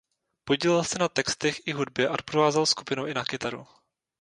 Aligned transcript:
Podílel 0.43 0.83
se 0.83 0.99
na 0.99 1.07
textech 1.09 1.57
i 1.67 1.71
hudbě 1.71 2.07
a 2.07 2.15
doprovázel 2.15 2.65
skupinu 2.65 3.05
i 3.07 3.13
na 3.13 3.25
kytaru. 3.25 3.67